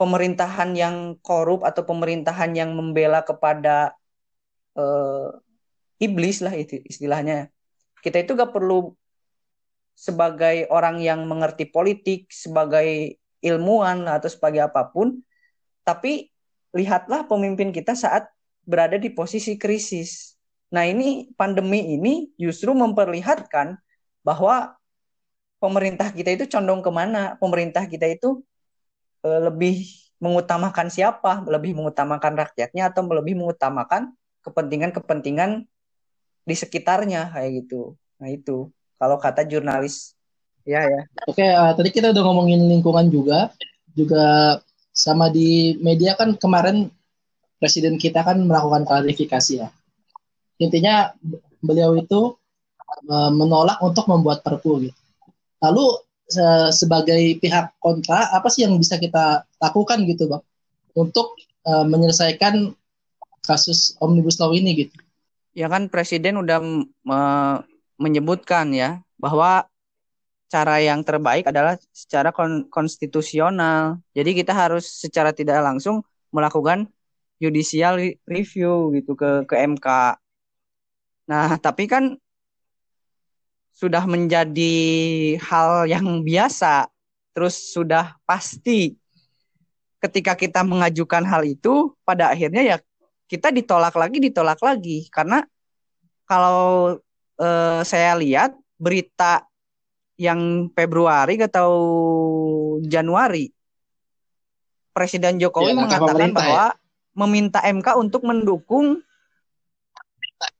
[0.00, 3.92] pemerintahan yang korup atau pemerintahan yang membela kepada
[4.76, 5.36] uh,
[6.00, 7.52] iblis lah istilahnya.
[8.00, 8.96] Kita itu gak perlu
[9.96, 15.24] sebagai orang yang mengerti politik, sebagai ilmuwan atau sebagai apa pun,
[15.84, 16.28] tapi
[16.76, 18.28] lihatlah pemimpin kita saat
[18.68, 20.36] berada di posisi krisis.
[20.68, 23.80] Nah, ini pandemi ini justru memperlihatkan
[24.20, 24.76] bahwa
[25.62, 27.34] pemerintah kita itu condong ke mana?
[27.40, 28.44] Pemerintah kita itu
[29.24, 29.86] e, lebih
[30.20, 31.44] mengutamakan siapa?
[31.44, 34.14] Lebih mengutamakan rakyatnya atau lebih mengutamakan
[34.44, 35.66] kepentingan-kepentingan
[36.46, 37.98] di sekitarnya kayak gitu.
[38.22, 40.16] Nah, itu kalau kata jurnalis
[40.66, 43.54] ya ya oke uh, tadi kita udah ngomongin lingkungan juga
[43.94, 44.58] juga
[44.90, 46.90] sama di media kan kemarin
[47.62, 49.68] presiden kita kan melakukan klarifikasi ya
[50.58, 51.14] intinya
[51.62, 52.34] beliau itu
[53.06, 55.00] uh, menolak untuk membuat perpu gitu
[55.62, 55.84] lalu
[56.74, 60.42] sebagai pihak kontra apa sih yang bisa kita lakukan gitu bang
[60.98, 62.74] untuk uh, menyelesaikan
[63.46, 64.96] kasus omnibus law ini gitu
[65.54, 66.58] ya kan presiden udah
[67.96, 69.70] menyebutkan ya bahwa
[70.46, 73.98] cara yang terbaik adalah secara kon konstitusional.
[74.14, 76.86] Jadi kita harus secara tidak langsung melakukan
[77.42, 79.86] judicial review gitu ke ke MK.
[81.26, 82.14] Nah, tapi kan
[83.76, 84.74] sudah menjadi
[85.36, 86.88] hal yang biasa,
[87.36, 88.96] terus sudah pasti
[90.00, 92.76] ketika kita mengajukan hal itu pada akhirnya ya
[93.28, 95.44] kita ditolak lagi ditolak lagi karena
[96.24, 96.96] kalau
[97.36, 99.44] eh, saya lihat berita
[100.16, 101.72] yang Februari atau
[102.80, 103.52] Januari
[104.96, 106.78] Presiden Jokowi ya, mengatakan bahwa ya?
[107.12, 109.04] meminta MK untuk mendukung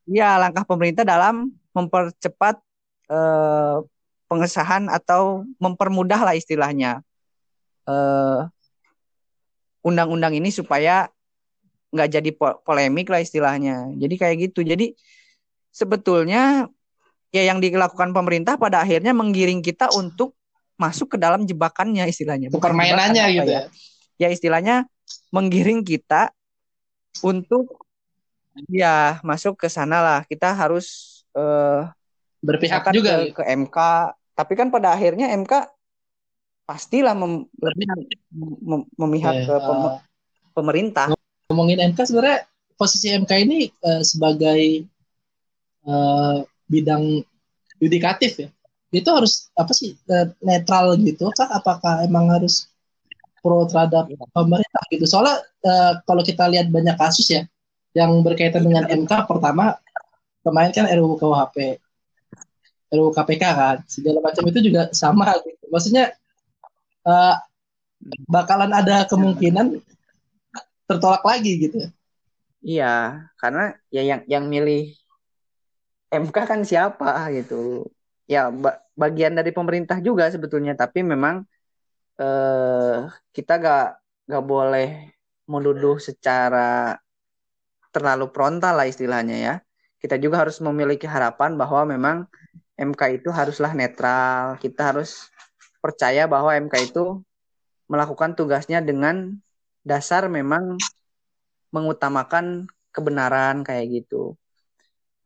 [0.05, 2.61] ya langkah pemerintah dalam mempercepat
[3.11, 3.77] eh,
[4.27, 6.99] pengesahan atau mempermudah lah istilahnya
[7.87, 8.41] eh,
[9.87, 11.07] undang-undang ini supaya
[11.95, 12.29] nggak jadi
[12.63, 13.95] polemik lah istilahnya.
[13.95, 14.59] Jadi kayak gitu.
[14.67, 14.91] Jadi
[15.71, 16.67] sebetulnya
[17.31, 20.35] ya yang dilakukan pemerintah pada akhirnya menggiring kita untuk
[20.77, 22.51] masuk ke dalam jebakannya istilahnya.
[22.51, 23.61] Bukan permainannya gitu ya.
[23.65, 24.27] ya.
[24.27, 24.85] Ya istilahnya
[25.31, 26.35] menggiring kita
[27.23, 27.87] untuk
[28.67, 30.19] ya masuk ke sana lah.
[30.27, 31.89] Kita harus uh,
[32.41, 33.77] berpihak juga ke, ke MK.
[34.37, 35.53] Tapi kan pada akhirnya MK
[36.67, 37.85] pastilah mem, lebih
[38.35, 39.47] mem, memihak yeah.
[39.47, 39.79] ke pem,
[40.53, 41.05] pemerintah.
[41.49, 42.45] Ngomongin MK sebenarnya
[42.77, 44.85] posisi MK ini uh, sebagai
[45.87, 47.23] uh, bidang
[47.81, 48.49] yudikatif ya
[48.87, 52.71] itu harus apa sih eh, netral gitu kah apakah emang harus
[53.43, 54.23] pro terhadap iya.
[54.31, 57.43] pemerintah gitu soalnya uh, kalau kita lihat banyak kasus ya
[57.91, 59.75] yang berkaitan dengan MK pertama
[60.41, 61.77] kemarin kan RUU KUHP
[62.93, 63.77] RUU KPK kan?
[63.87, 65.65] Segala macam itu juga sama gitu.
[65.71, 66.15] Maksudnya
[67.03, 67.35] uh,
[68.29, 69.81] bakalan ada kemungkinan
[70.87, 71.79] tertolak lagi gitu.
[72.63, 74.95] Iya karena ya yang yang milih
[76.11, 77.87] MK kan siapa gitu.
[78.27, 78.51] Ya
[78.95, 81.43] bagian dari pemerintah juga sebetulnya tapi memang
[82.19, 82.97] eh,
[83.35, 83.87] kita gak
[84.27, 85.11] gak boleh
[85.47, 86.99] menuduh secara
[87.95, 89.55] terlalu frontal lah istilahnya ya.
[89.97, 92.17] Kita juga harus memiliki harapan bahwa memang
[92.77, 94.61] MK itu haruslah netral.
[94.61, 95.27] Kita harus
[95.81, 97.25] percaya bahwa MK itu
[97.89, 99.33] melakukan tugasnya dengan
[99.81, 100.77] dasar memang
[101.73, 104.37] mengutamakan kebenaran kayak gitu.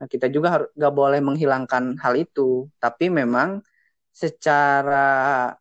[0.01, 3.61] Nah, kita juga nggak boleh menghilangkan hal itu, tapi memang
[4.09, 5.53] secara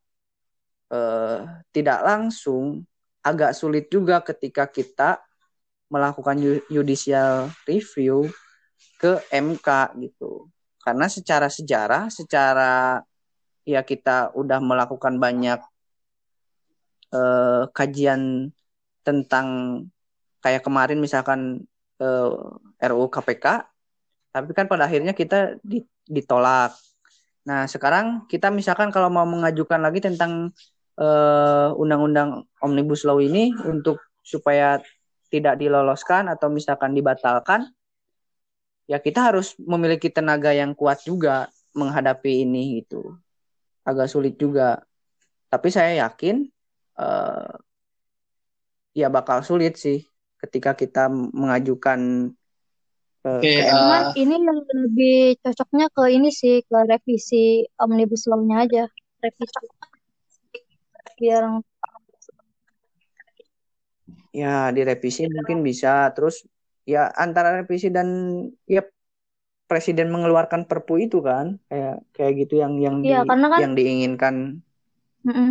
[0.90, 1.38] eh,
[1.70, 2.82] tidak langsung
[3.20, 5.20] agak sulit juga ketika kita
[5.92, 6.38] melakukan
[6.70, 8.30] judicial review
[8.96, 9.68] ke MK
[10.00, 10.48] gitu.
[10.80, 13.04] Karena secara sejarah, secara
[13.68, 15.60] ya kita udah melakukan banyak
[17.12, 18.50] eh, kajian
[19.04, 19.46] tentang
[20.40, 21.68] kayak kemarin misalkan
[22.00, 22.30] eh,
[22.88, 23.70] RUU KPK
[24.30, 25.58] tapi kan pada akhirnya kita
[26.06, 26.70] ditolak.
[27.46, 30.54] Nah, sekarang kita misalkan kalau mau mengajukan lagi tentang
[30.98, 34.78] eh, undang-undang Omnibus Law ini untuk supaya
[35.30, 37.70] tidak diloloskan atau misalkan dibatalkan,
[38.90, 41.46] ya kita harus memiliki tenaga yang kuat juga
[41.78, 43.14] menghadapi ini gitu.
[43.86, 44.82] Agak sulit juga.
[45.46, 46.50] Tapi saya yakin
[46.98, 47.54] uh,
[48.90, 50.02] ya bakal sulit sih
[50.42, 52.34] ketika kita mengajukan
[53.20, 58.84] Okay, uh, ini yang lebih cocoknya ke ini sih ke revisi omnibus law-nya aja
[59.20, 59.60] revisi
[61.20, 61.60] biar
[64.32, 66.48] ya direvisi mungkin bisa terus
[66.90, 68.08] ya antara revisi dan
[68.66, 68.82] ya
[69.70, 73.72] presiden mengeluarkan perpu itu kan kayak kayak gitu yang yang ya, di, karena kan, yang
[73.78, 74.34] diinginkan
[75.22, 75.48] mm -mm.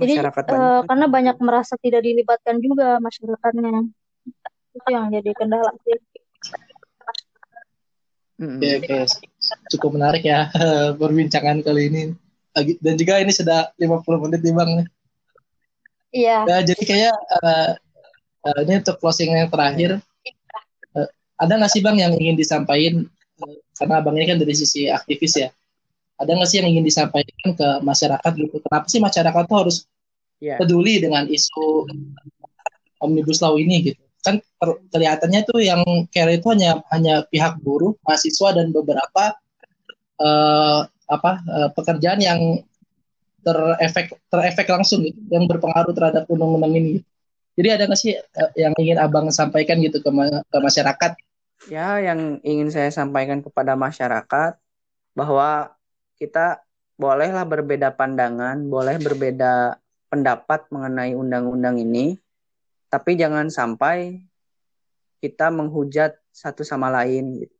[0.00, 3.92] jadi uh, karena banyak merasa tidak dilibatkan juga masyarakatnya
[4.72, 6.00] itu yang jadi kendala sih
[8.38, 8.62] Hmm.
[8.62, 8.98] Oke, oke.
[9.74, 10.46] Cukup menarik ya
[11.00, 12.02] perbincangan kali ini.
[12.54, 14.70] Dan juga ini sudah 50 menit nih Bang.
[16.14, 16.38] Iya.
[16.46, 17.70] Nah, jadi kayak uh,
[18.46, 19.98] uh, ini untuk closing yang terakhir.
[21.38, 23.06] Ada nggak sih Bang yang ingin disampaikan
[23.78, 25.48] karena Bang ini kan dari sisi aktivis ya.
[26.18, 28.58] Ada nggak sih yang ingin disampaikan ke masyarakat gitu?
[28.58, 29.76] Kenapa sih masyarakat tuh harus
[30.42, 30.58] yeah.
[30.58, 31.86] peduli dengan isu
[32.98, 34.02] omnibus law ini gitu?
[34.18, 34.42] kan
[34.90, 39.38] kelihatannya tuh yang care itu hanya hanya pihak buruh, mahasiswa dan beberapa
[40.18, 42.40] uh, apa uh, pekerjaan yang
[43.46, 46.94] terefek terefek langsung gitu, yang berpengaruh terhadap undang-undang ini.
[47.58, 51.12] Jadi ada nggak sih uh, yang ingin abang sampaikan gitu ke, ma ke masyarakat?
[51.68, 54.56] Ya, yang ingin saya sampaikan kepada masyarakat
[55.12, 55.76] bahwa
[56.16, 56.64] kita
[56.96, 59.76] bolehlah berbeda pandangan, boleh berbeda
[60.08, 62.16] pendapat mengenai undang-undang ini,
[62.88, 64.24] tapi jangan sampai
[65.20, 67.56] kita menghujat satu sama lain gitu.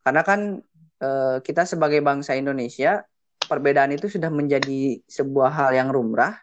[0.00, 0.64] Karena kan
[0.96, 1.10] e,
[1.44, 3.04] kita sebagai bangsa Indonesia
[3.44, 6.40] perbedaan itu sudah menjadi sebuah hal yang rumrah,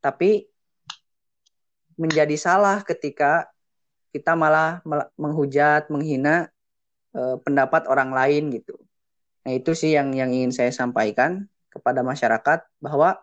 [0.00, 0.48] tapi
[2.00, 3.51] menjadi salah ketika
[4.12, 4.84] kita malah
[5.16, 6.52] menghujat, menghina
[7.16, 8.76] e, pendapat orang lain gitu.
[9.42, 13.18] Nah, itu sih yang yang ingin saya sampaikan kepada masyarakat bahwa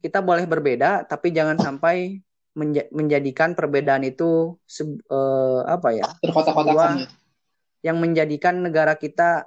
[0.00, 2.20] kita boleh berbeda tapi jangan sampai
[2.56, 4.58] menja menjadikan perbedaan itu
[5.08, 7.08] uh, apa ya terkotak-kotakan ya.
[7.92, 9.46] yang menjadikan negara kita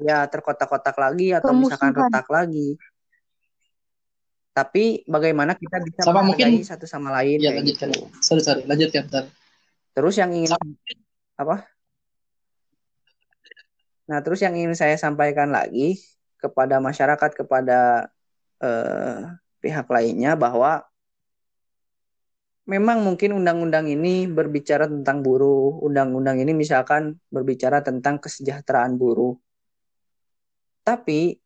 [0.00, 1.68] ya terkotak-kotak lagi atau Kemusuhan.
[1.68, 2.68] misalkan retak lagi
[4.52, 8.08] tapi bagaimana kita bisa sama mungkin satu sama lain ya lanjutkan gitu.
[8.20, 9.08] sorry sorry lanjutkan
[9.96, 10.64] terus yang ingin sama.
[11.40, 11.56] apa
[14.04, 16.00] nah terus yang ingin saya sampaikan lagi
[16.36, 18.12] kepada masyarakat kepada
[18.60, 19.18] eh,
[19.62, 20.84] pihak lainnya bahwa
[22.66, 29.34] memang mungkin undang-undang ini berbicara tentang buruh, undang-undang ini misalkan berbicara tentang kesejahteraan buruh.
[30.82, 31.41] Tapi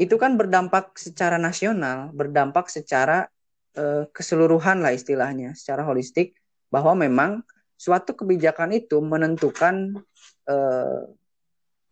[0.00, 3.28] itu kan berdampak secara nasional, berdampak secara
[3.76, 6.32] uh, keseluruhan lah istilahnya, secara holistik
[6.72, 7.44] bahwa memang
[7.76, 10.00] suatu kebijakan itu menentukan
[10.48, 11.04] uh,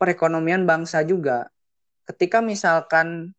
[0.00, 1.52] perekonomian bangsa juga.
[2.08, 3.36] Ketika misalkan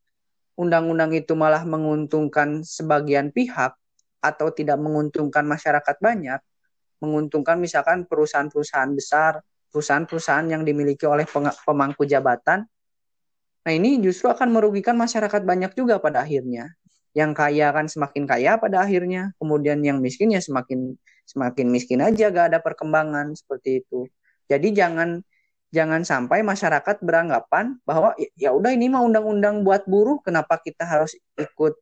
[0.54, 3.74] undang-undang itu malah menguntungkan sebagian pihak,
[4.20, 6.40] atau tidak menguntungkan masyarakat banyak,
[7.00, 9.40] menguntungkan misalkan perusahaan-perusahaan besar,
[9.72, 11.24] perusahaan-perusahaan yang dimiliki oleh
[11.64, 12.68] pemangku jabatan.
[13.66, 16.72] Nah, ini justru akan merugikan masyarakat banyak juga pada akhirnya.
[17.18, 20.96] Yang kaya akan semakin kaya pada akhirnya, kemudian yang miskin ya semakin
[21.28, 24.08] semakin miskin aja, gak ada perkembangan seperti itu.
[24.50, 25.22] Jadi jangan
[25.70, 30.86] jangan sampai masyarakat beranggapan bahwa ya, ya udah ini mah undang-undang buat buruh, kenapa kita
[30.88, 31.74] harus ikut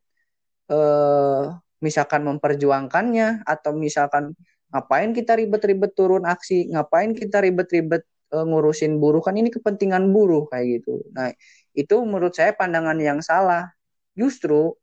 [0.72, 1.44] eh,
[1.80, 4.34] misalkan memperjuangkannya atau misalkan
[4.68, 10.44] ngapain kita ribet-ribet turun aksi, ngapain kita ribet-ribet uh, ngurusin buruh kan ini kepentingan buruh
[10.52, 11.00] kayak gitu.
[11.16, 11.32] Nah,
[11.78, 13.70] itu menurut saya pandangan yang salah.
[14.18, 14.74] Justru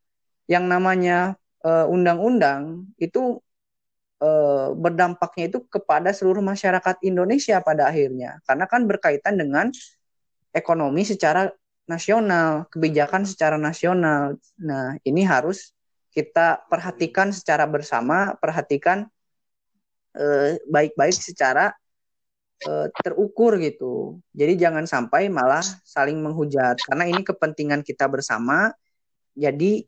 [0.48, 1.36] yang namanya
[1.66, 2.62] undang undang-undang
[3.02, 3.42] itu
[4.22, 8.40] uh, berdampaknya itu kepada seluruh masyarakat Indonesia pada akhirnya.
[8.46, 9.74] Karena kan berkaitan dengan
[10.56, 11.52] ekonomi secara
[11.86, 14.40] nasional, kebijakan secara nasional.
[14.58, 15.76] Nah, ini harus
[16.16, 19.06] kita perhatikan secara bersama, perhatikan
[20.16, 21.76] eh, baik-baik eh, secara
[22.64, 24.20] eh, terukur gitu.
[24.32, 28.72] Jadi jangan sampai malah saling menghujat karena ini kepentingan kita bersama.
[29.36, 29.84] Jadi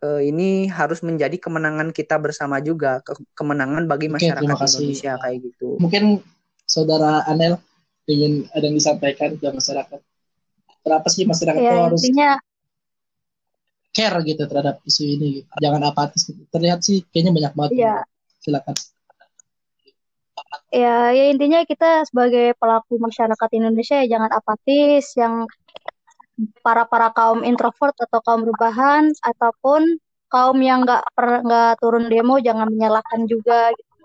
[0.00, 5.38] eh, ini harus menjadi kemenangan kita bersama juga, ke kemenangan bagi masyarakat Oke, Indonesia kayak
[5.52, 5.68] gitu.
[5.76, 6.24] Mungkin
[6.64, 7.60] saudara Anel
[8.08, 10.00] ingin ada yang disampaikan ke masyarakat.
[10.86, 12.30] Kenapa sih masyarakat ya, itu harus intinya
[13.96, 15.48] care gitu terhadap isu ini gitu.
[15.56, 16.44] jangan apatis gitu.
[16.52, 17.96] terlihat sih kayaknya banyak banget ya.
[18.44, 18.76] silakan
[20.70, 25.46] ya ya intinya kita sebagai pelaku masyarakat Indonesia ya jangan apatis yang
[26.60, 29.96] para para kaum introvert atau kaum perubahan ataupun
[30.28, 34.04] kaum yang nggak nggak turun demo jangan menyalahkan juga gitu.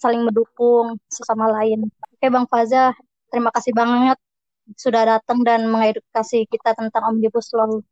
[0.00, 2.96] saling mendukung sesama lain oke bang Faza
[3.30, 4.18] terima kasih banget
[4.74, 7.82] sudah datang dan mengedukasi kita tentang omnibus law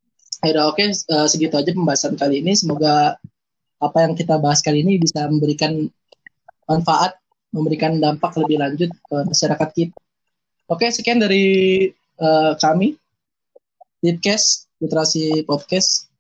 [0.47, 2.55] Ayo, oke, eh, segitu aja pembahasan kali ini.
[2.55, 3.19] Semoga
[3.83, 5.91] apa yang kita bahas kali ini bisa memberikan
[6.71, 7.18] manfaat,
[7.55, 9.97] memberikan dampak lebih lanjut ke masyarakat kita.
[10.69, 11.89] Oke, sekian dari
[12.21, 12.93] uh, kami,
[14.05, 16.13] Deepcast, Literasi Podcast.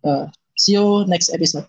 [0.00, 1.68] Uh, see you next episode.